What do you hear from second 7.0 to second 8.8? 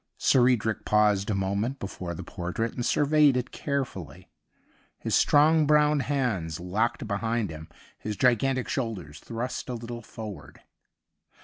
behind him, his gigantic